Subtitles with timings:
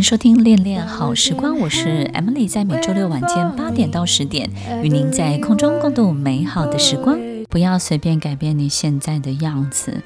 [0.00, 4.48] 迎收听《恋恋好时光》，我是 Emily，在每周六晚间八点到十点，
[4.82, 7.18] 与您在空中共度美好的时光。
[7.50, 10.02] 不要随便改变你现在的样子，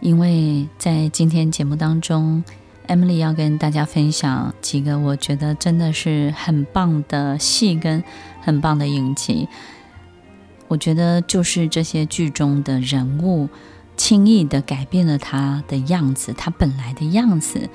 [0.00, 2.42] 因为在今天节目当中
[2.88, 8.02] ，Emily 要跟大家分享几个我觉得真的是很棒的戏跟
[8.40, 9.46] 很棒的影集。
[10.66, 13.50] 我觉得就是这些剧中的人物，
[13.98, 17.68] 轻易的改变了他的样子，他本来的样子。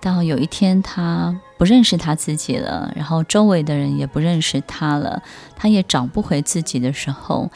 [0.00, 5.22] 到有一天，他不认识他自己了，然后周围的人也不认识他了，
[5.56, 7.50] 他也找不回自己的时候，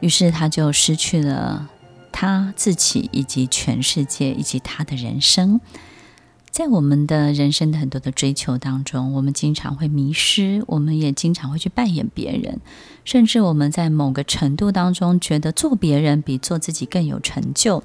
[0.00, 1.68] 于是他就失去了
[2.10, 5.60] 他自己，以及全世界，以及他的人生。
[6.52, 12.60] 在我们的人生的很多的追求当中，我们经常会迷失，我们也经常会去扮演别人，
[13.06, 17.82] 甚至我们在某个程度当中觉得做别人比做自己更有成就。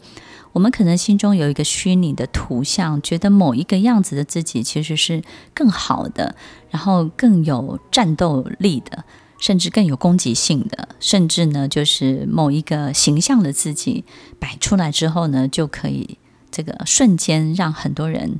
[0.51, 6.35] 我们可能心中有一个虚拟的图像，觉得某一个样子的自己其实是更好的，
[6.69, 9.05] 然后更有战斗力的，
[9.39, 14.03] 甚至更有攻击性的，甚至呢，就是某一个形象的自己
[14.39, 16.17] 摆出来之后呢，就可以
[16.57, 18.39] 这个瞬间让很多人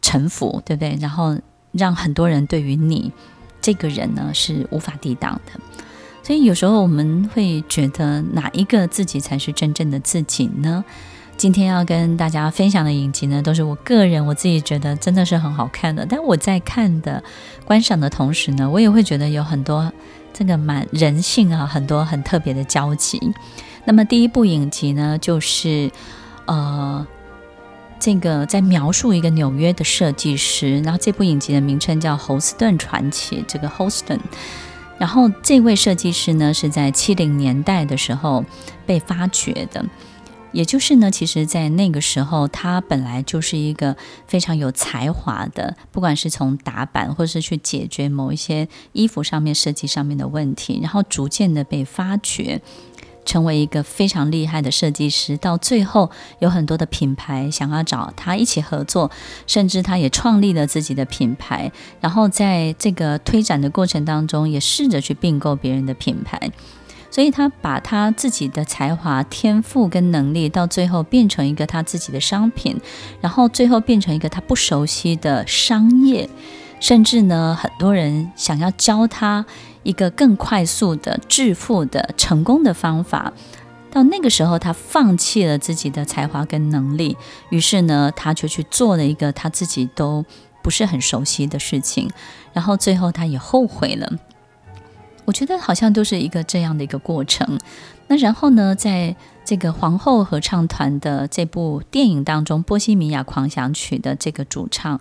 [0.00, 0.96] 臣服，对不对？
[1.00, 1.36] 然后
[1.72, 3.10] 让很多人对于你
[3.60, 5.60] 这个人呢是无法抵挡的。
[6.22, 10.84] 所以有时候我们会觉得哪一个自己才是真正的自己呢？
[11.36, 16.06] 今天要跟大家分享的影集呢，都是我个人我自己觉得真的是很好看的。
[16.08, 17.20] 但我在看的
[17.64, 19.92] 观赏的同时呢，我也会觉得有很多
[20.32, 23.20] 这个蛮人性啊，很多很特别的交集。
[23.84, 25.90] 那么第一部影集呢，就是
[26.46, 27.06] 呃，
[27.98, 30.80] 这个在描述一个纽约的设计师。
[30.80, 34.20] 然后这部影集的名称叫《侯斯顿传奇》，这个 Houston。
[34.98, 38.44] 然后这位设计师呢，是在七零年代的时候
[38.86, 39.84] 被发掘的。
[40.52, 43.94] 也就是呢，其实，在那个时候，他本来就是一个
[44.26, 52.62] 非常有才华的，不管是从打版，或是去解决某一些衣服上面设计上面的问题，然后逐渐的被发掘，
[53.26, 55.36] 成为一个非常厉害的设计师。
[55.36, 59.10] 到最后，有很多的品牌想要找他一起合作，
[59.46, 61.70] 甚至他也创立了自己的品牌。
[62.00, 66.40] 然后在这个推展的过程当中，也试着去并购别人的品牌。
[67.08, 72.78] 所以他把他自己的才华、天赋跟能力，到最后变成一个他自己的商品，
[73.22, 76.28] 然后最后变成一个他不熟悉的商业，
[76.78, 79.46] 甚至呢，很多人想要教他
[79.86, 83.32] 一个更快速的致富的成功的方法。
[83.90, 87.16] 到那个时候，他放弃了自己的才华跟能力，
[87.50, 90.24] 于是呢，他就去做了一个他自己都
[90.62, 92.10] 不是很熟悉的事情，
[92.52, 94.12] 然后最后他也后悔了。
[95.24, 97.58] 我觉得好像都是一个这样的一个过程。
[98.08, 105.00] 那然后呢，在这个皇后合唱团的这部电影当中，《波西米亚狂想曲》的这个主唱，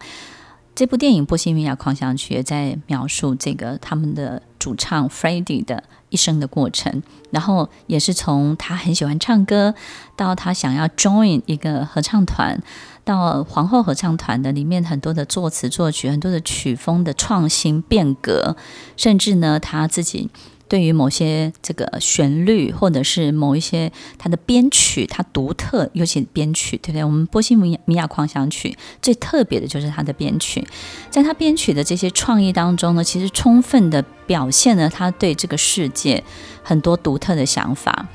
[0.76, 7.02] 这部电影《波西米亚狂想曲》也在描述这个他们的主唱 Freddie 的一生的过程。
[7.32, 9.74] 然后也是从他很喜欢唱歌，
[10.18, 12.62] 到他想要 join 一个合唱团。
[13.06, 18.58] 到皇后合唱团的里面，很多的作词作曲，很多的曲风的创新变革，
[18.98, 20.30] 甚至呢，他自己
[20.68, 27.04] 对于某些这个旋律，或者是某一些他的编曲，他独特，尤其编曲，对不对？
[27.04, 30.66] 我们波西米亚米亚狂想曲最特别的就是他的编曲，
[31.10, 36.24] 在他编曲的这些创意当中呢，其实充分的表现了他对这个世界
[36.64, 38.08] 很多独特的想法。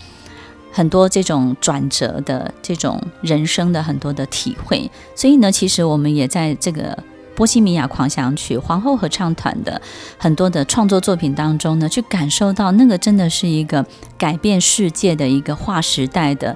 [0.73, 6.93] 很多这种转折的这种人生的很多的体会，所以呢，其实我们也在这个
[7.41, 9.81] 《波西米亚狂想曲》皇后合唱团的
[10.19, 13.83] 很多的创作作品当中呢，去感受到那个真的是一个
[14.19, 16.55] 改变世界的一个划时代的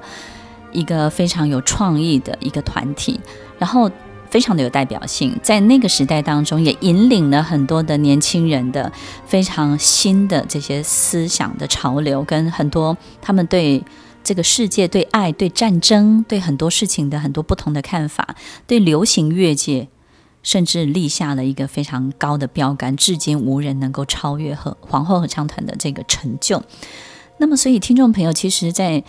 [0.73, 3.19] 一个非常有创意的一个团体，
[3.59, 3.91] 然后
[4.29, 8.93] 非常的有代表性，在那个时代当中也引领了很多的年轻人的
[9.25, 13.83] 非常新的这些思想的潮流，跟很多他们对。
[14.27, 18.35] 这个世界对爱、对战争、对很多事情的很多不同的看法，
[18.67, 19.87] 对流行乐界
[20.45, 26.63] 甚至立下了一个非常高的标杆，至今无人能够超越和皇后合唱团的这个成就。
[27.39, 29.03] 那么，所以听众朋友，其实在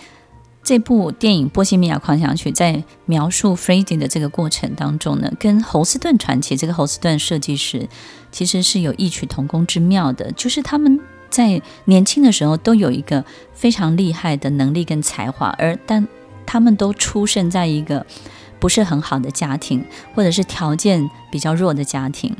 [0.63, 7.87] 这部电影《波西米亚狂想曲》在描述 f r e d d i 的这个过程当中呢，跟侯斯顿传奇这个侯斯顿设计师
[8.31, 10.99] 其实是有异曲同工之妙的，就是他们。
[11.27, 16.07] 在年轻的时候都有一个非常厉害的能力跟才华，而但
[16.45, 18.05] 他们都出生在一个
[18.59, 22.35] 不是很好的家庭，或者是条件比较弱的家庭，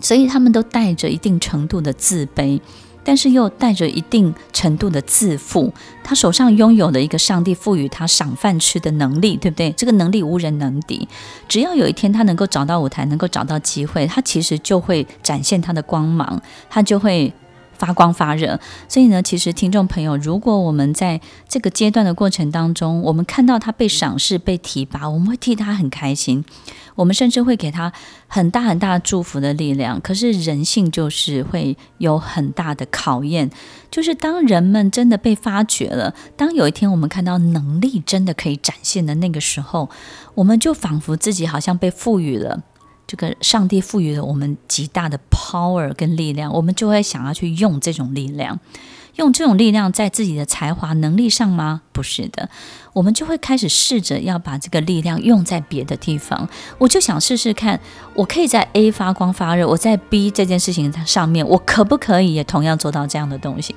[0.00, 2.60] 所以他们都带着一定程度的自卑，
[3.04, 5.72] 但是又带着一定程度的自负。
[6.02, 9.70] 他手上拥有的一个上帝赋予他赏饭吃的能力，对不对？
[9.72, 11.08] 这个能力无人能敌。
[11.48, 17.32] 只要有一天他能够找到舞台，能够找到机会，他其实就会展现他的光芒，他就会。
[17.80, 18.60] 发光发热，
[18.90, 21.18] 所以呢，其实听众朋友，如果我们在
[21.48, 26.44] 这个阶段的过程当中，我们看到他被赏识、被提拔，我们会替他很开心，
[26.94, 27.90] 我们甚至会给他
[28.28, 29.98] 很大很大祝福的力量。
[29.98, 33.50] 可是人性就是会有很大的考验，
[33.90, 39.88] 就是当人们真的被发掘了，当有一天我们看到能力真的可以展现的那个时候，
[40.34, 42.62] 我们就仿佛自己好像被赋予了。
[43.10, 48.60] 这个上帝赋予了我们极大的 power 跟力量，我们就会想要去用这种力量，
[49.16, 51.82] 用这种力量在自己的才华能力上吗？
[51.90, 52.48] 不是的，
[52.92, 56.48] 我们就会开始试着要把这个力量用在别的地方。
[56.78, 57.80] 我就想试试看，
[58.14, 63.74] 我可以在 A 发光发热，我在 B 这件事情上面，我可不可以也同样做到这样的东西？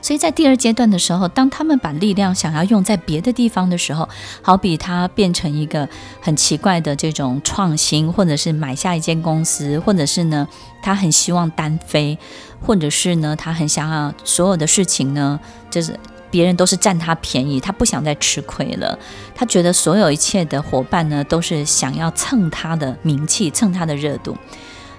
[0.00, 4.08] 所以在第二阶段的时候，当他们把力量想要用在别的地方的时候，
[4.40, 5.88] 好比他变成一个
[6.20, 10.46] 很奇怪的这种创新，或者是买下一间公司，或者是呢，
[10.80, 12.18] 他很希望单飞，
[12.60, 15.38] 或者是呢，他很想要所有的事情呢，
[15.70, 15.98] 就是
[16.30, 18.98] 别人都是占他便宜，他不想再吃亏了，
[19.34, 24.36] 他觉得所有一切的伙伴呢，都是想要蹭他的名气，蹭他的热度。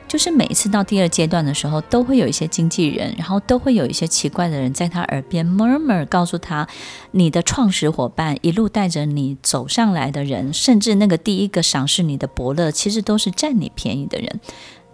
[0.10, 6.68] 就是每次到第二阶段的时候，都会有一些经纪人，然后都会有一些奇怪的人在他耳边 murmur，告诉他，
[7.12, 14.40] 你的创始伙伴一路带着你走上来的人，甚至那个第一个赏识你的伯乐，其实都是占你便宜的人。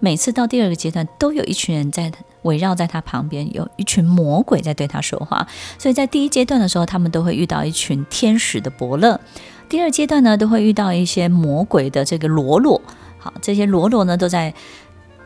[0.02, 5.48] 每次到第二个阶段，都有一群人在围绕在他旁边，有一群魔鬼在对他说话。
[5.80, 9.18] 所以在第一阶段的时候，他们都会遇到一群天使的伯乐；
[9.70, 12.82] 第二阶段呢，都会遇到一些魔鬼的这个罗罗。
[13.18, 14.54] 好，这些罗罗呢，都在。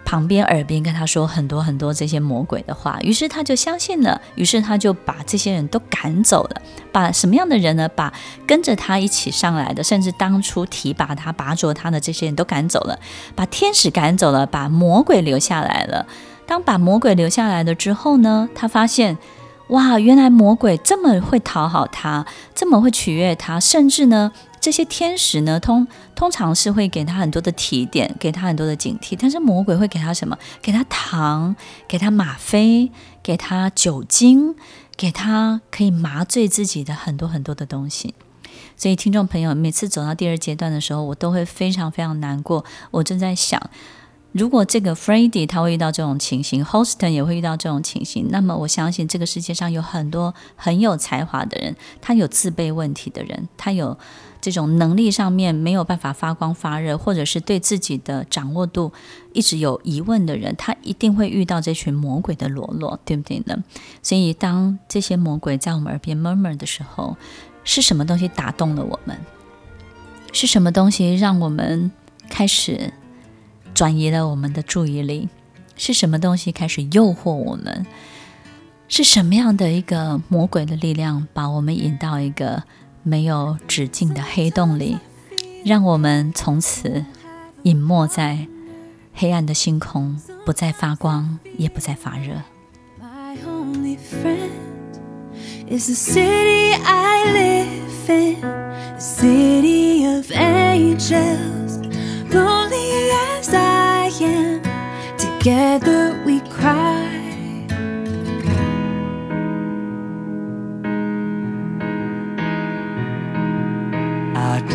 [0.09, 6.61] 旁边耳边跟他说很多很多这些魔鬼的话，于是他就相信了，于是他就把这些人都赶走了。
[6.91, 7.87] 把什么样的人呢？
[7.87, 8.11] 把
[8.47, 12.97] 跟着他一起上来的，甚至当初提拔他、拔擢他的这些人都赶走了，
[13.35, 16.07] 把天使赶走了，把魔鬼留下来了。
[16.47, 19.15] 当把魔鬼留下来了之后呢，他发现。
[19.67, 24.31] 哇，原来魔鬼这么会讨好他，这么会取悦他，甚至呢，
[24.69, 29.17] 这些天使呢，通通常是会给他很多的提点，给他很多的警惕。
[29.19, 30.37] 但是魔鬼会给他什么？
[30.61, 31.55] 给他糖，
[31.87, 32.91] 给他吗啡，
[33.23, 34.53] 给他酒精，
[34.95, 38.13] 给他可以麻醉自己的很多很多的东西。
[38.77, 42.63] 所以，听众朋友，每次走到第二阶段的时候，我都会非常非常难过。
[42.91, 43.59] 我正在想。
[44.31, 53.97] 如果这个 Freddie 他会遇到这种情形，Houston 也会遇到这种情形，那么我相信这个世界上有很多很有才华的人，他有自卑问题的人，他有
[54.41, 58.91] 这种能力上面没有办法发光发热，或者是对自己的掌握度
[59.33, 63.63] 一直有疑问的人，他一定会遇到这群魔鬼的喽啰，对不对呢？
[64.01, 67.17] 所以当这些魔鬼在我们耳边 murmur 的时候，
[67.63, 69.17] 是什么东西打动了我们？
[70.31, 71.91] 是什么东西让我们
[72.29, 72.93] 开始？
[73.71, 75.29] 转移了我们的注意力，
[75.77, 77.85] 是什么东西开始诱惑我们？
[78.89, 82.63] 是什么样的一个魔鬼的力量把我们引到一个
[83.09, 84.99] 没有止境的黑洞里，
[85.65, 87.03] 让我们从此
[87.63, 88.45] 隐没在
[89.15, 92.43] 黑暗的星空，不再发光，也不再发热。
[105.17, 106.28] Together we cry.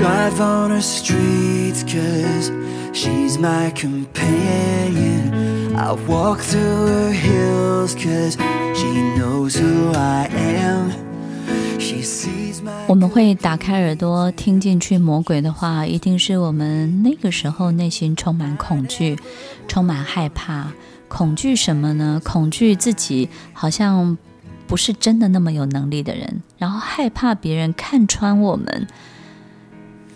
[0.05, 2.53] Drive on her streets cause
[2.93, 5.33] she's my companion.
[5.75, 8.37] I walk through her hills cause
[8.75, 10.91] she knows who I am.
[12.87, 19.19] 我们会打开耳朵听进去魔鬼的话，一定是我们那个时候内心充满恐惧，
[19.67, 20.71] 充满害怕。
[21.09, 22.21] 恐惧什么呢？
[22.23, 24.19] 恐惧自己好像
[24.67, 28.87] 不是真的那么有能力的人，然后害怕别人看穿我们，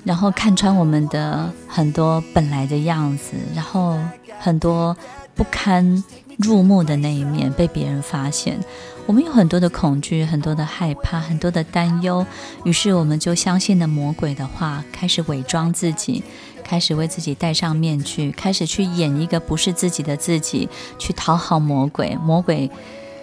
[0.04, 3.98] 然后看穿我们的很多本来的样子，然后
[4.38, 4.96] 很多
[5.34, 6.02] 不堪
[6.38, 8.58] 入目的那一面被别人发现。
[9.06, 12.26] 我们有很多的恐惧，很多的害怕，很多的担忧，
[12.64, 16.22] 于是我们就相信了魔鬼的话，开始伪装自己，
[16.62, 22.16] 开始为自己戴上面具，开始去演一个不是自己的自己，去讨好魔鬼。
[22.16, 22.70] 魔鬼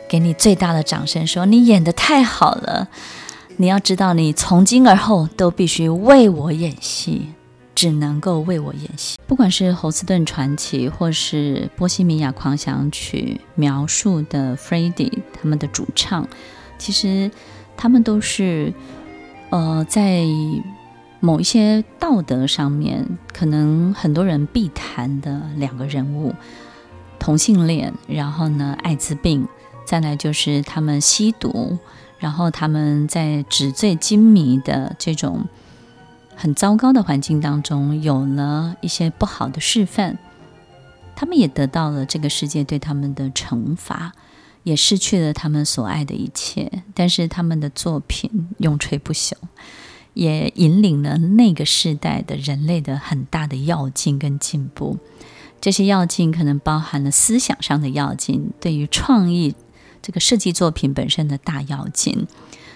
[0.10, 2.88] 给你最大的掌声，说你演得太好了。
[3.58, 7.30] 你要知道，你从今而后都必须为我演戏。
[7.76, 9.20] 只能够为我演戏。
[9.28, 16.26] 不管是侯斯顿传奇，或是波西米亚狂想曲描述的 Freddie 他们的主唱，
[16.78, 17.30] 其实
[17.76, 18.74] 他们都是
[19.50, 20.24] 呃在
[21.20, 26.34] 某一些道德上面，可能很多人避谈的两个人物：
[27.20, 29.46] 同性恋，然后呢，艾滋病，
[29.86, 31.78] 再来就是他们吸毒，
[32.26, 35.46] 然后他们在纸醉金迷的这种。
[36.38, 40.18] 很糟糕的环境当中，有了一些不好的示范，
[41.16, 44.12] 他们也得到了这个世界对他们的惩罚，
[44.64, 46.84] 也失去了他们所爱的一切。
[46.94, 49.32] 但是他们的作品永垂不朽，
[50.14, 54.98] 也引领了那个时代的人类的很大的跃进跟进步。
[55.62, 59.56] 这些跃进可能包含了思想上的跃进，对于创意
[60.06, 62.28] 这个设计作品本身的大跃进。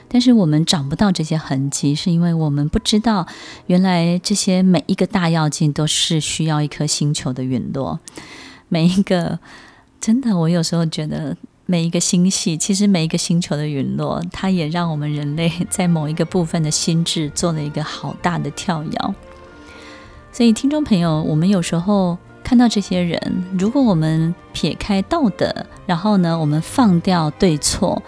[0.08, 3.28] 但是我们找不到这些痕迹，是因为我们不知道，
[3.68, 8.00] 原来这些每一个大跃进都是需要一颗星球的陨落。
[8.70, 9.38] 每一个
[10.02, 18.92] 真的，我有时候觉得每一个星系，其实每一个星球的陨落，它也让我们人类在某一个部分的心智做了一个好大的跳跃。
[20.32, 22.18] 所以，听众朋友，我们有时候
[22.50, 25.54] 看到这些人，如果我们撇开道德，
[25.86, 28.02] 然后呢，我们放掉对错。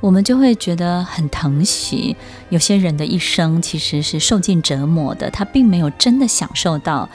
[0.00, 2.16] 我们就会觉得很疼惜，
[2.48, 7.08] 有些人的一生其实是受尽折磨的，他并没有真的享受到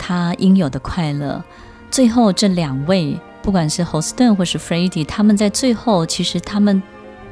[0.00, 1.44] 他应有的快乐。
[1.92, 6.82] 最后这两位，不管是侯斯顿或是 Freddie，他们在最后其实他们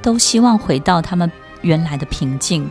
[0.01, 1.29] 都希望回到他们
[1.63, 2.71] 原来的平静、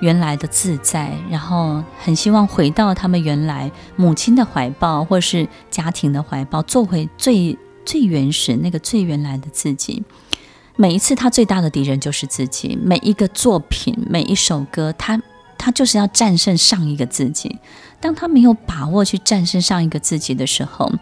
[0.00, 10.02] 原来的自在，然后很希望回到他们原来母亲的怀抱或是家庭的怀抱，做回最最原始那个最原来的自己。
[10.76, 12.78] 每一次，他最大的敌人就是自己。
[12.82, 15.18] 每一个作品，每一首歌，他
[15.56, 17.58] 他就是要战胜上一个自己。
[17.98, 20.92] 当他没有把握去战胜上一个自己的时候，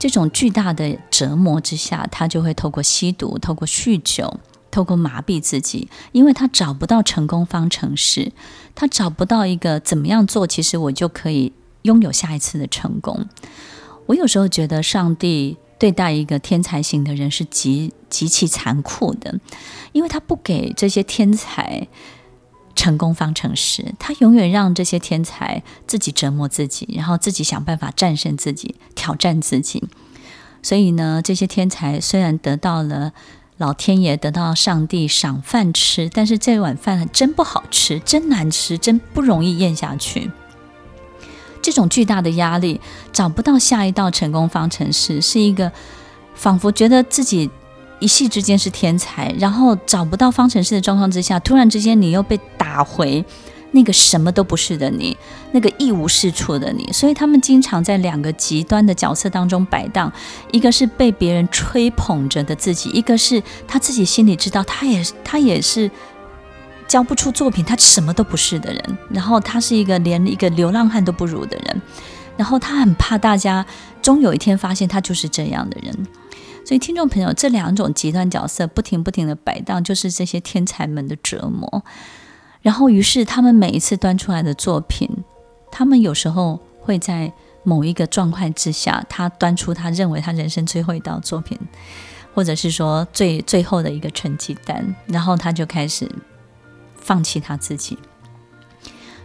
[0.00, 8.32] 这种巨大的折磨之下，他就会透过吸毒、透过酗酒、透过麻痹自己，因为他找不到成功方程式，
[8.74, 13.26] 他找不到一个怎么样做，其实我就可以拥有下一次的成功。
[14.06, 17.92] 我有时候觉得，上帝对待一个天才型的人是极。
[18.10, 19.38] 极其残酷的，
[19.92, 21.86] 因为他不给这些天才
[22.74, 29.84] 成功方程式，他永远让这些天才自己折磨自己，然后自己想办法战胜自己，挑战自己。
[30.62, 33.12] 所以呢，这些天才虽然得到了
[33.58, 40.30] 老天爷得到上帝赏饭吃，但是这碗饭真不好吃，真难吃，真不容易咽下去。
[41.60, 42.80] 这种巨大的压力，
[43.12, 45.70] 找不到下一道成功方程式，是一个
[46.34, 47.50] 仿佛觉得自己。
[48.00, 53.24] 一夕之间是天才，然后找不到方程式的状况之下，突然之间你又被打回
[53.72, 55.16] 那个什么都不是的你，
[55.52, 56.90] 那个一无是处的你。
[56.92, 60.12] 所以他们经常在两个极端的角色当中摆荡，
[60.52, 65.90] 一个是被别人吹捧着的自己，一个是他自己心里知道他也他也是
[66.86, 68.98] 交不出作品，他什么都不是的人。
[69.10, 71.82] 然后他是一个连一个流浪汉都不如的人，
[72.36, 73.64] 然后他很怕大家
[74.00, 75.94] 终有一天发现他就是这样的人。
[76.64, 81.82] 所以，听众朋友，这两种极端角色不停不停的摆荡，就是这些天才们的折磨。
[82.68, 85.08] 然后，于是他们每一次端出来的作品，
[85.72, 87.32] 他们有时候会在
[87.62, 91.58] 某一个状况之下，他端出他认为他人生最后一道作品，
[92.34, 96.06] 或者是说最最后的一个成绩单，然后他就开始
[96.94, 97.96] 放弃他自己。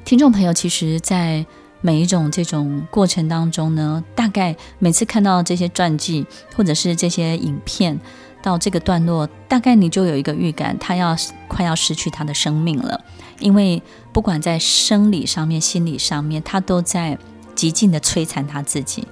[0.05, 1.45] 听众朋友，其实，在
[1.81, 8.00] 每一种这种过程当中呢，大概每次看到这些传记或者是这些影片，
[8.41, 11.13] 到这个段落，大概你就有一个预感，他要
[11.50, 13.03] 快要失去他的生命了。
[13.39, 17.17] 因为不管在生理上面、心理上面，他都在
[17.55, 19.07] 极尽的摧残他自己。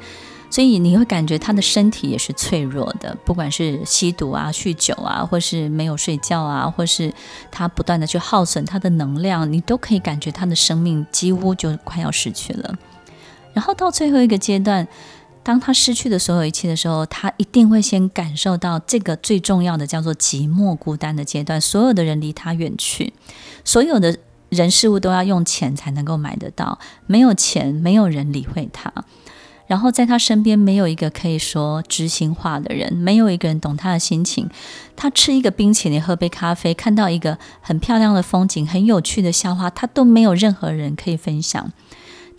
[0.49, 7.13] 所以你会感觉他的身体也是脆弱的，不管是吸毒啊、酗酒啊，或是没有睡觉啊，或是
[7.49, 12.75] 他不断的去耗损他的能量，你都可以感觉他的生命几乎就快要失去了。
[13.53, 14.85] 然后到最后一个阶段，
[15.43, 23.13] 当他失去的所有一切的时候，他一定会先感受到这个最重要的叫做寂寞孤单的阶段，所有的人离他远去，
[23.65, 24.17] 所有的
[24.50, 28.93] 人事物都要用钱才能够买得到，没有钱，没有人理会他。
[29.67, 34.50] 然后在他身边没有一个可以说知心话的人，没有一个人懂他的心情。
[34.98, 41.71] 他吃一个冰淇淋，喝杯咖啡，看到一个很漂亮的风景，很有趣的笑话，他都没有任何人可以分享。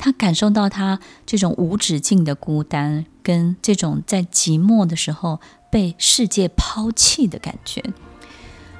[0.02, 5.40] 他感受到他这种无止境的孤单，跟这种在寂寞的时候
[5.70, 7.80] 被世界抛弃的感觉。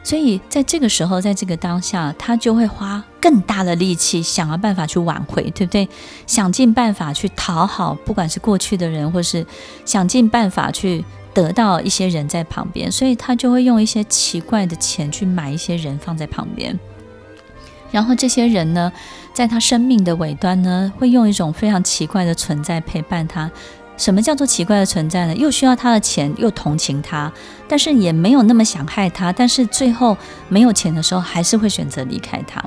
[0.02, 5.88] 所以在这个时候，在这个当下，他就会花更大的力气，想要办法去挽回，对不对？
[6.26, 9.46] 想尽办法去讨好，不管是过去的人，或是
[9.84, 16.76] 想尽办法去得到一些人在旁边，所以他就会用一些奇怪的钱去买一些人放在旁边，
[17.92, 18.90] 然后这些人呢，
[19.32, 23.48] 在他生命的尾端呢，会用一种非常奇怪的存在陪伴他。
[23.96, 25.36] 什么叫做奇怪的存在呢？
[25.36, 27.30] 又需要他的钱，又同情他，
[27.68, 29.32] 但是也没有那么想害他。
[29.32, 30.16] 但是最后
[30.48, 32.60] 没有钱的时候，还是会选择离开他。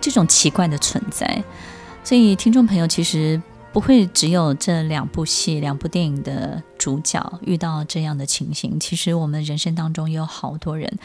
[0.00, 1.42] 这种奇怪的存在，
[2.02, 3.40] 所以听众朋友其实
[3.72, 8.78] 不会只有这两部戏、两部电影的主角遇到这样的情形。
[8.80, 10.98] 其实我们人生当中也有好多人，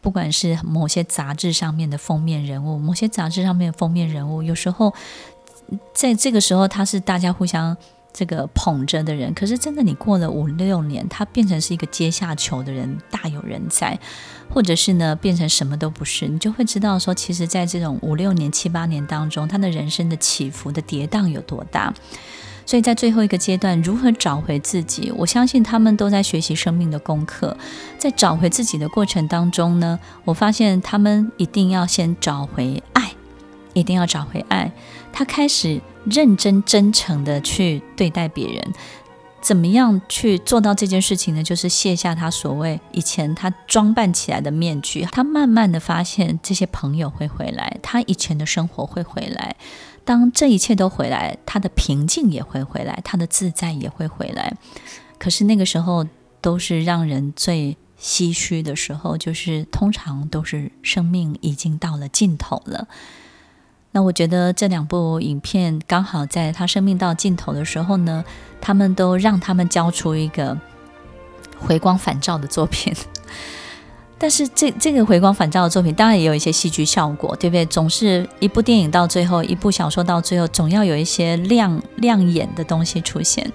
[0.00, 4.94] 不管是某些杂志上面的封面人物，某些杂志上面的封面人物，有时候
[5.94, 7.76] 在这个时候他是大家互相。
[8.12, 13.96] 这个捧着的人，可是真的，你过了五六年，他变成是一个阶下囚的人，大有人在；
[14.52, 21.94] 或者是呢，变成什么都不是，你就会知道说，其实，在这种五六年、七八年当中，他的人生的起伏的跌宕有多大。
[22.70, 25.12] 所以在最后一个阶段，如何找回自己？
[25.16, 27.56] 我相信他们都在学习生命的功课。
[27.98, 33.10] 在找回自己的过程当中呢，我发现他们一定要先找回爱，
[33.72, 34.70] 一定要找回爱。
[35.12, 35.80] 他开始。
[36.06, 38.72] 认真真诚的去对待别人，
[39.42, 41.42] 怎么样去做到这件事情呢？
[41.42, 45.06] 就是卸下他所谓以前他装扮起来的面具。
[45.12, 49.54] 他慢慢的发现这些朋友会回来，他以前的生活会回来。
[50.04, 54.56] 当这一切都回来，他的平静也会回来，他的自在也会回来。
[55.18, 56.06] 可是那个时候
[56.40, 62.88] 都是让人最唏嘘的时候，就是通常都是生命已经到了尽头了。
[63.92, 68.24] 那我觉得这两部影片刚好在他生命到尽头的时候呢，
[68.60, 70.56] 他们都让他们交出一个
[71.58, 72.94] 回光返照的作品。
[74.20, 77.64] 但是这这个回光返照的作品当然也有一些戏剧效果，对不对？
[77.64, 83.50] 总是一部电影到最后，一部小说到最后，总要有一些亮亮眼的东西出现。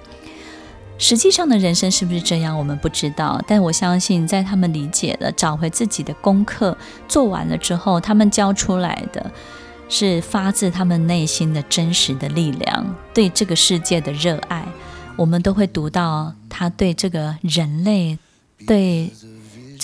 [0.98, 3.40] 实际上的人生是不是这样，我们不知道。
[3.46, 9.30] 但我相信，在他们理解了、找回自己的功课做完了之后，他们教出来的。
[9.88, 14.66] 是发自他们内心的真实的力量，对这个世界的热爱，
[15.14, 18.18] 我们都会读到他对这个人类、
[18.66, 19.08] 对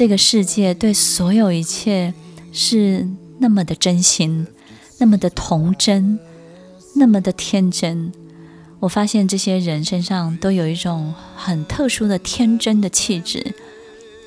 [0.02, 2.12] 这个世界、对所有一切
[2.52, 3.06] 是
[3.38, 4.48] 那么的真心，
[4.98, 6.18] 那么的童真，
[6.96, 8.10] 那么的天真。
[8.80, 13.54] 我发现这些人身上都有一种很特殊的天真的气质，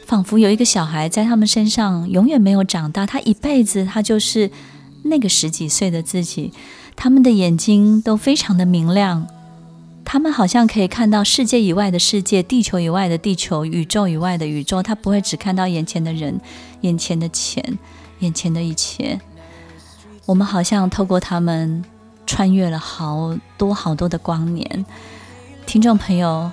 [0.05, 4.49] 仿佛有一个小孩在他们身上永远没有长大，他一辈子他就是。
[5.07, 6.51] 那个十几岁的自己，
[6.95, 9.27] 他们的眼睛都非常的明亮，
[10.05, 14.81] 他们好像可以看到世界以外的世界，地球以外的地球，宇宙以外的宇宙。
[14.81, 16.39] 他不会只看到眼前的人、
[16.81, 17.77] 眼前的钱、
[18.19, 19.19] 眼前的一切。
[20.27, 21.83] 我们好像透过他们
[22.25, 24.85] 穿越了好多好多的光年。
[25.65, 26.51] 听众朋友，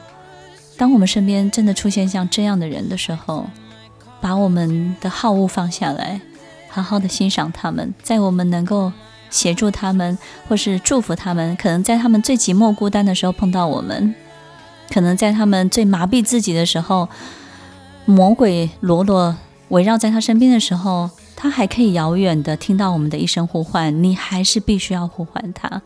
[0.77, 3.47] 当我们身边真的出现像这样的人的时候，
[4.21, 6.21] 把我们的好恶放下来。
[6.71, 8.91] 好好的欣赏他们，在我们能够
[9.33, 10.17] 协助他们
[10.47, 14.15] 或是祝福他们，可能在他们最寂寞孤单的时候碰到我们，
[14.89, 17.09] 可能在他们最麻痹自己的时候，
[18.05, 19.35] 魔鬼罗罗
[19.71, 25.83] 围绕在他身边的时候，他还可以遥远的听到我们的一声呼唤，你还是必须要呼唤他。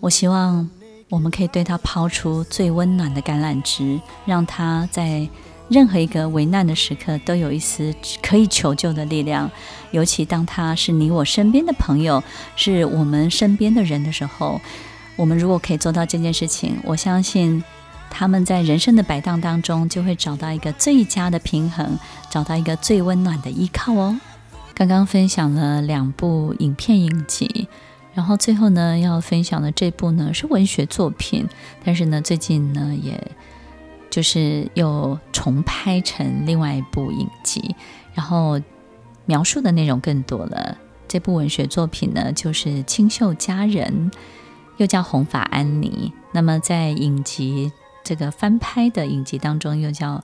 [0.00, 0.68] 我希望
[1.08, 5.26] 我们可以对他抛出最温暖的橄榄枝，让他在。
[5.68, 9.50] 任何一个危难的时刻，都有一丝可以求救的力量。
[9.92, 12.22] 尤其当他是你我身边的朋友，
[12.54, 14.60] 是我们身边的人的时候，
[15.16, 17.64] 我们如果可以做到这件事情，我相信
[18.10, 21.98] 他们在人生的摆荡当中，就会找到一个最佳的平衡，
[22.28, 24.20] 找到一个最温暖的依靠哦。
[24.74, 27.68] 刚刚分享了两部影片影集，
[28.12, 31.48] 然后最后呢，要分享的这部呢是文学作品，
[31.84, 33.18] 但是呢，最近呢也。
[34.14, 37.74] 就是又重拍成另外一部影集，
[38.14, 38.60] 然后
[39.26, 40.78] 描述的内容更多了。
[41.08, 44.12] 这部文学作品呢，就是《清秀佳人》，
[44.76, 46.12] 又叫《红发安妮》。
[46.30, 47.72] 那么在影集
[48.04, 50.22] 这个翻拍的影集当中，又叫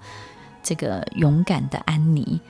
[0.62, 2.40] 这个《勇敢的安妮》。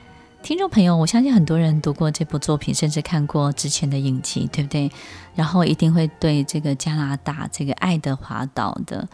[0.43, 4.91] 听众朋友，我相信很多人读过这部作品，甚至看过之前的影集，对不对？
[5.33, 9.09] 然后一定会对这个加拿大这个爱德华岛的。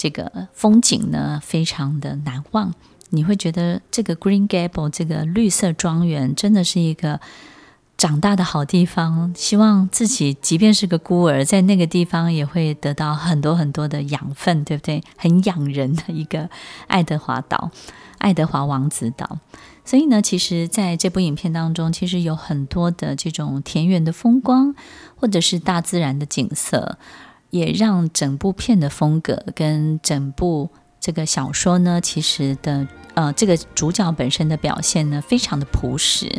[0.00, 2.72] 这个风景呢，非常的难忘。
[3.10, 7.20] 你会觉得这个 Green Gable 这个绿色庄园真的是一个
[7.98, 15.02] 长大的好地方，希望自己即便是个孤儿，在那个地方也会得到很多很多的养分，对不对？
[15.18, 16.48] 很养人的一个
[16.86, 17.70] 爱德华岛，
[18.16, 19.38] 爱德华王子岛。
[19.84, 24.74] 所以呢，其实在这部影片当中，其实有很多的这种田园的风光，
[25.16, 26.96] 或者是大自然的景色，
[27.50, 36.30] 也让整部片的风格跟整部这个小说呢，其实的呃这个主角本身的表现呢，非常的朴实。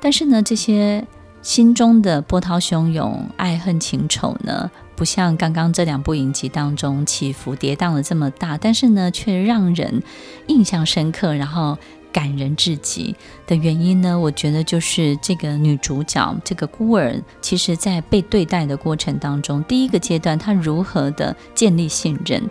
[0.00, 1.06] 但是呢，这些
[1.42, 10.02] 心中的波涛汹涌、爱恨情仇呢，不像刚刚这两部影集当中起伏跌宕的这么大，但是呢，却让人
[10.46, 11.78] 印象深刻，然后
[12.12, 13.14] 感人至极。
[13.46, 22.42] 的原因呢，我觉得就是这个女主角这个孤儿，其实在被对待的过程当中，第一个阶段她如何的建立信任，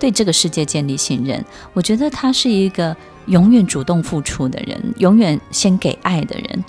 [0.00, 6.64] 对这个世界建立信任，我觉得她是一个永远主动付出的人，永远先给爱的人。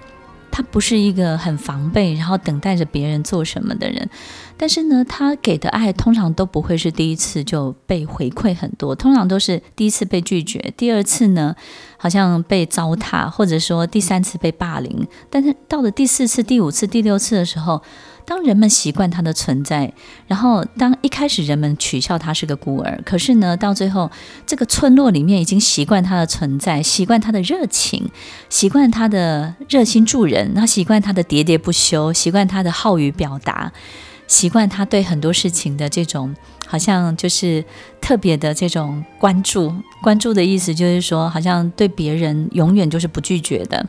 [0.51, 4.09] 她不是一个很防备，然后等待着别人做什么的人，
[4.57, 11.55] 但是呢，他给的爱通常都不会是第一次就被回馈很多，通常都是第一次被拒绝，第二次呢，
[11.99, 17.79] 好像被糟蹋，或者说第三次被霸凌，但是到了第四次、第五次、第六次的时候。
[18.25, 19.91] 当人们习惯他的存在，
[20.27, 24.11] 然后当一开始人们取笑他是个孤儿，可是呢，到最后
[24.45, 28.07] 这个村落里面已经习惯他的存在，习惯他的热情，
[28.47, 33.73] 习惯他的热心助人，那习惯他的喋喋不休，习惯他的好语表达，
[34.29, 36.35] 习惯他对很多事情的这种
[36.67, 37.65] 好像就是
[37.99, 39.73] 特别的这种关注。
[40.03, 43.85] 关注的意思就是说，好像对别人永远就是不拒绝的。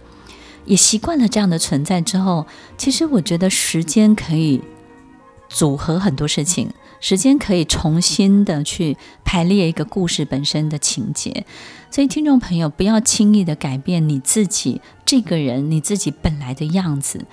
[0.64, 2.46] 也习惯了这样的存在之后，
[2.79, 4.62] 其实我觉得时间可以
[5.48, 11.44] 组合很多事情，时间可以重新的去排列一个故事本身的情节。
[11.90, 17.26] 所以，听众朋友不要轻易的改变你自己这个人，你自己本来的样子。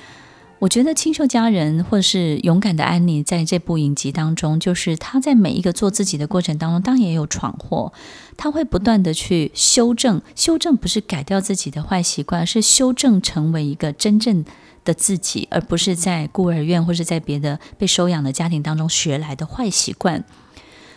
[0.59, 7.93] 我觉得清秀佳人或者是勇敢的安妮，在这部影集当中，就是她在每一个做自己的过程当中，当然也有闯祸，
[8.35, 10.21] 她会不断的去修正。
[10.35, 14.43] 修正不是改掉自己的坏习惯，是修正成为一个真正
[14.83, 20.23] 的自己，而不是在孤儿院或是在别的被收养的家庭当中学来的坏习惯。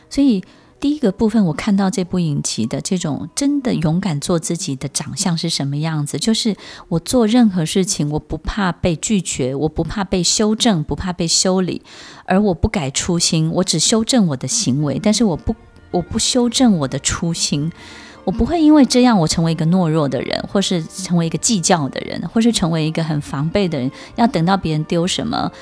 [0.09, 0.43] 所以。
[0.81, 6.19] 第一个部分，我看到这部影集的这种真的勇敢做自己的长相是什么样子？
[6.19, 6.57] 就是
[6.89, 11.83] 我做任何事情，我不怕被拒绝，我不怕被修正，不怕被修理，
[12.25, 15.55] 而我不改初心，我只修正我的行为，但是我不，
[15.91, 17.71] 我不修正我的初心，
[18.25, 25.53] 我不会因为这样我成为一个懦弱的人，或是成为一个计较的人，或是成为一个很防备的人，要等到别人丢什么。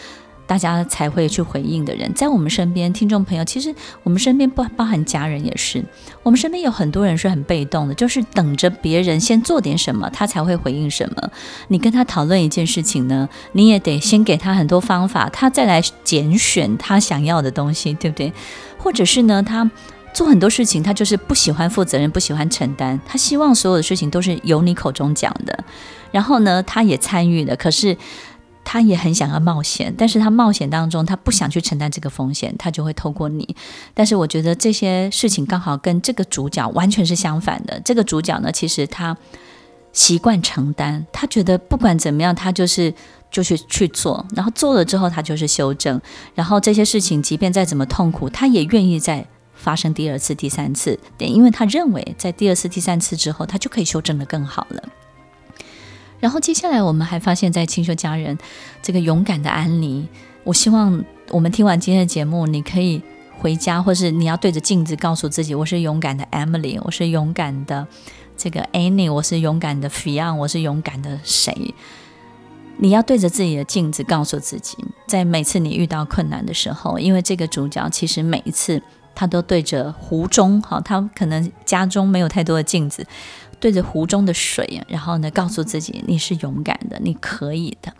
[0.48, 5.84] 大家才会去回应的人，在我们身边，听众朋友，其实我们身边不包含家人也是，
[6.22, 11.30] 我们身边有很多人是很被动的，就是等着别人先做点什么，他才会回应什么。
[11.68, 18.32] 你跟他讨论一件事情呢，你也得先给他很多方法，他再来拣选他想要的东西，对不对？
[18.78, 19.70] 或者是呢，他
[20.14, 25.62] 做很多事情，他就是不喜欢负责任，不喜欢承担，他希望所有的事情都是由你口中讲的，
[26.10, 27.98] 然后呢，他也参与了，可是。
[28.70, 33.56] 他也很想要冒险，但是他冒险当中，他不想去承担这个风险，他就会透过你。
[33.94, 37.80] 但是我觉得这些事情刚好跟这个主角完全是相反的。
[37.82, 39.16] 这个主角呢，其实他
[39.94, 42.92] 习惯承担，他觉得不管怎么样，他就是
[43.30, 45.98] 就去去做，然后做了之后，他就是修正。
[46.34, 54.82] 然后这些事情，即便再怎么痛苦，他也愿意再发生第二次、第三次，对，因为他认为在第二次、第三次之后，他就可以修正得更好了。
[56.20, 58.36] 然后接下来我们还发现，在清秀家人
[58.82, 60.08] 这个勇敢的安妮，
[60.44, 63.00] 我希望我们听完今天的节目，你可以
[63.38, 67.86] 回家，或是你要对着镜子告诉自己：我是勇敢的 Emily，我是勇敢的
[68.36, 71.74] 这个 Annie，我是勇敢的 Fion，我是勇敢的谁？
[72.78, 74.76] 你要对着自己的镜子告诉自己，
[75.06, 78.80] 在每次你遇到困难的时候，因为这个主角其实每一次
[79.14, 83.04] 他都对着湖中，好，他可能家中没有太多的镜子。
[83.60, 87.92] 对着湖中的水，然后呢，告诉自己你是勇敢的，你可以的。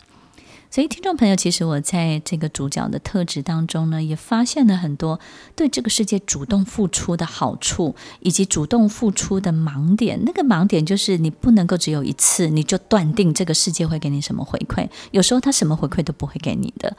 [0.71, 5.19] 所以，听众朋友，其实我在这个主角的特质当中呢，也发现了很多
[5.55, 10.21] 对这个世界主动付出的好处，以及主动付出的盲点。
[10.23, 14.87] 那个盲点就是你不能够只有一次，你就断定这个世界会给你什么回馈。
[15.09, 16.95] 有时候他什么回馈都不会给你的，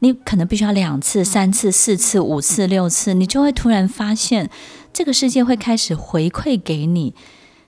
[0.00, 4.50] 你可能必须要两次、三次、四次、五次、六次，你就会突然发现
[4.92, 7.14] 这个世界会开始回馈给你。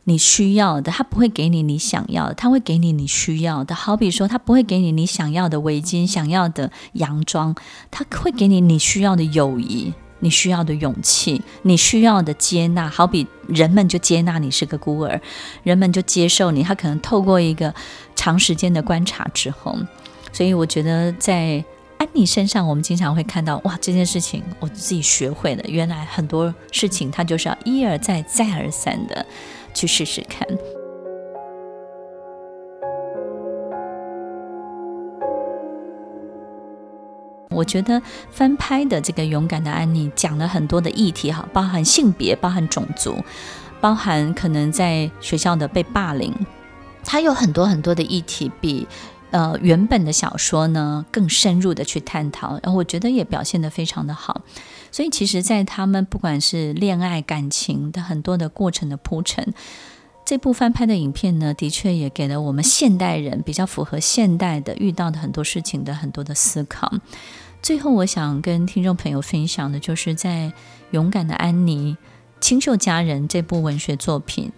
[0.04, 3.74] 你需要的，他不会给你你想要的，他会给你你需要的。
[3.74, 7.54] 好比说，他不会给你你想要的围巾、想要的洋装，
[7.90, 12.88] 他会给你你需要的友谊、你需要的勇气、你需要的接纳。
[12.88, 15.20] 好比人们就接纳你是个孤儿，
[15.62, 16.62] 人们就接受你。
[16.62, 17.74] 他可能透过一个
[18.14, 19.74] 长时间的观察之后，
[20.32, 21.64] 所以我觉得在
[21.96, 29.24] 安妮身上，我们经常会看到哇，这件事情我自己学会了，原来很多事情它就是要一而再、再而三的
[29.74, 30.46] 去试试看。
[37.50, 43.16] 我觉得翻拍的这个《勇敢的安妮》讲了很多的议题，哈，包含性别，包含种族，
[43.80, 46.34] 包含可能在学校的被霸凌，
[47.04, 48.88] 它有很多很多的议题，比
[49.30, 54.40] 呃原本的小说呢更深入的去探讨，然后我觉得也表现得非常的好。
[54.94, 59.52] 所以其实，在他们不管是恋爱、感情的很多的过程的铺陈，
[60.24, 66.92] 这部翻拍的影片呢，的确也给了我们现代人比较符合现代的遇到的很多事情的很多的思考。
[67.60, 70.46] 最后，我想跟听众朋友分享的，就是在
[70.92, 71.94] 《勇敢的安妮》
[72.40, 74.52] 清秀佳人这部文学作品，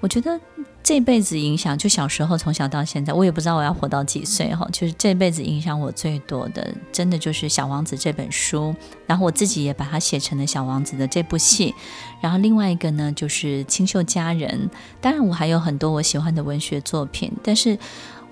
[0.00, 0.40] 我觉得
[0.86, 8.72] 这辈子影响，就小时候从小到现在，我也不知道我要活到几岁哈，就是这辈子影响我最多的，真的就是《小王子》这本书，
[9.04, 11.74] 然后我自己也把它写成了《小王子》的这部戏，
[12.20, 14.70] 然后另外一个呢，就是《清秀佳人》，
[15.00, 17.76] 当然我还有很多我喜欢的文学作品，但是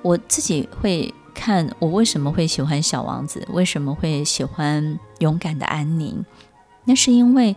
[0.02, 1.12] 我自己会。
[1.36, 6.24] 看我为什么会喜欢小王子，为什么会喜欢勇敢的安宁？
[6.84, 7.56] 那是因为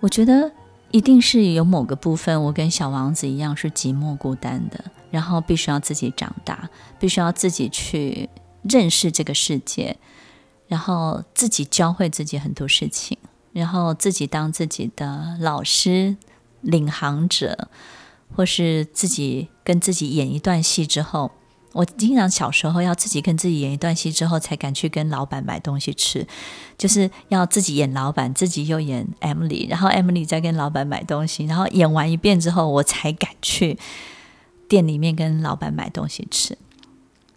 [0.00, 0.50] 我觉得
[0.94, 8.30] 一定是有某个部分，我跟小王子一样是寂寞孤单的，然后必须要自己长大，必须要自己去
[8.62, 9.96] 认识这个世界，
[10.68, 13.18] 然后自己教会自己很多事情，
[13.52, 16.16] 然后自己当自己的老师、
[16.60, 17.68] 领航者，
[18.36, 21.32] 或是自己跟自己演一段戏之后。
[21.74, 26.26] 我经常小时候要自己跟自己演一段戏之后，才敢去跟老板买东西吃，
[26.78, 33.76] 就是要自己演老板，自己又演 Emily，然后 Emily 再跟老板买东西，然后演完一遍之后，我才敢去
[34.68, 36.56] 店里面跟老板买东西吃。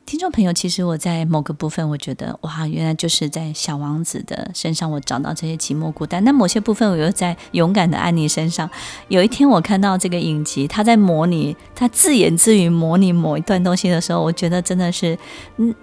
[0.08, 6.24] 听众朋友，其实我在某个部分，我觉得哇，原来就是在小王子的身上，我找到这些寂寞孤单。
[6.24, 8.70] 那某些部分，我又在勇敢的安妮身上。
[9.10, 15.20] 有一天，我看到这个影集，他在模拟，他自言自语模拟某一段东西的时候，我觉得真的是，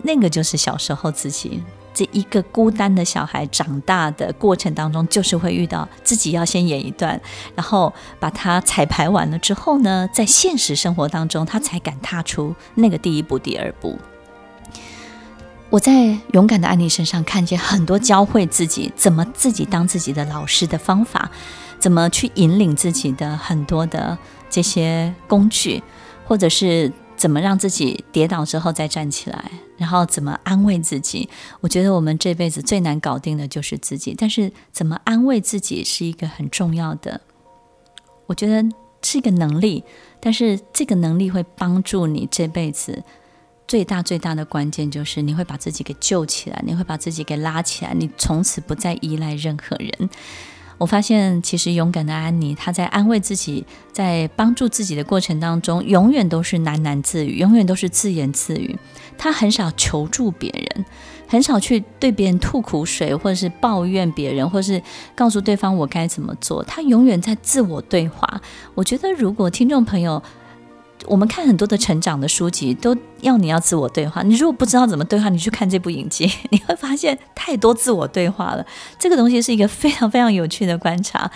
[0.05, 7.21] 那个就是小时候自己这一个孤单的小孩长大的过程当中，就是会遇到自己要先演一段，
[7.55, 13.99] 然后把它彩排完了之后呢，在现实生活当中，他才敢踏出那个第一步、第二步。
[15.75, 21.29] 我在勇敢的安妮身上看见很多教会自己怎么自己当自己的老师的方法，
[21.81, 24.17] 怎么去引领自己的很多的
[24.49, 25.83] 这些工具，
[26.25, 31.29] 或者是怎么让自己跌倒之后再站起来，然后怎么安慰自己。
[31.61, 37.21] 我觉得我们这辈子最难搞定的就是自己，但是怎么安慰自己是一个很重要的，
[38.27, 38.65] 我觉得
[39.03, 39.83] 是一个能力，
[40.21, 43.03] 但是这个能力会帮助你这辈子。
[43.67, 50.11] 最大最大的关键就是你会把自己给救起来，你会把自己给拉起来，你从此不再依赖任何人。
[50.77, 58.77] 我发现，其实勇敢的安妮，她在安慰自己、在帮助自己的过程当中，永远都是喃喃自语，永远都是自言自语。
[59.17, 60.85] 她很少求助别人，
[61.29, 64.83] 很少去对别人吐苦水，或者是抱怨别人，或是
[65.15, 66.63] 告诉对方我该怎么做。
[66.65, 68.43] 她永远在自我对话。
[68.75, 70.21] 我觉得，如果听众朋友，
[71.07, 74.23] 我们看很多的成长的书籍，都要你要自我对话。
[74.23, 78.65] 你如果不知道怎么对话，你去看这部影集， 你会发现太多自我对话了。
[78.99, 81.31] 这个东西是一个非常非常有趣的观察。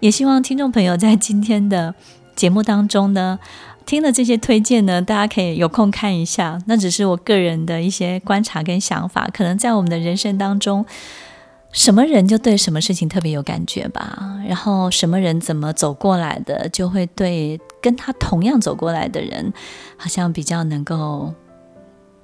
[0.00, 1.94] 也希望听众朋友在今天的
[2.36, 3.38] 节目当中呢，
[3.86, 6.60] 听了这些推荐呢，大家可以有空看一下。
[6.66, 10.84] 那只是我个人的一些观察跟想法，可能在我们的人生当中。
[11.74, 19.52] 什么人就对什么事情特别有感觉吧，然后什么人怎么走过来的，就会对跟他同样走过来的人，
[19.96, 21.34] 好像比较能够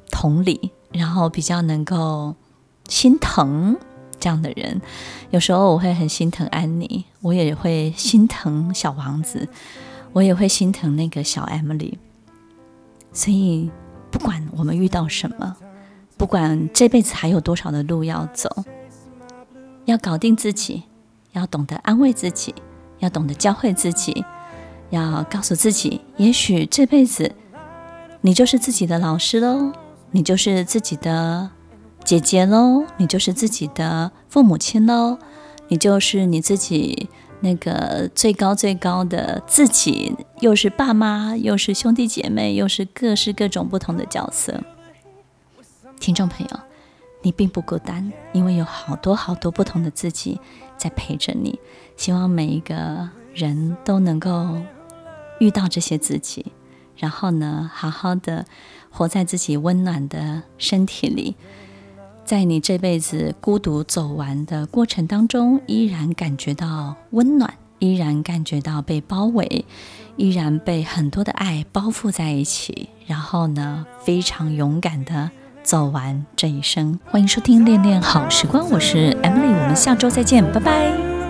[0.09, 2.37] 同理，然后比较能够
[2.89, 3.77] 心疼
[4.21, 4.81] 这样的人。
[5.31, 9.49] 有时候我会很心疼安妮，我也会心疼小王子，
[10.13, 11.95] 我也会心疼那个小 Emily。
[13.13, 13.69] 所以
[14.13, 15.57] 不管我们遇到什么，
[16.17, 18.65] 不管这辈子还有多少的路要走。
[19.91, 20.85] 要搞定自己，
[21.33, 22.55] 要懂得安慰自己，
[23.01, 24.25] 要懂得教会自己，
[24.91, 27.35] 要告诉自己，也许这辈子
[28.21, 29.73] 你就是自己的老师喽，
[30.13, 31.51] 你就是自己的
[32.05, 35.19] 姐姐喽，你就是自己的父母亲喽，
[35.67, 37.09] 你就是你自己
[37.41, 44.61] 那个最高最高的自己，又是爸妈，又是兄弟姐妹，又是各式各种不同的角色。
[45.99, 46.70] 听众朋友。
[47.23, 50.41] 你并不孤单，因为有好多好多不同的自己
[50.77, 51.59] 在陪着你。
[51.97, 54.61] 希望每一个人都能够
[55.39, 56.47] 遇到这些自己，
[56.97, 58.47] 然后呢，好好的
[58.91, 61.37] 活在自己温暖的身体里，
[62.25, 69.65] 在你这辈子孤独走完的过程当中，依然感觉到温暖，依然感觉到被包围，
[70.17, 72.89] 依然被很多的爱包覆在一起。
[73.07, 75.31] 然后呢，非常勇敢的
[75.71, 76.99] 走完这一生。
[77.05, 81.10] 欢迎收听《恋恋好时光》，我是 Emily，我们下周再见，拜拜。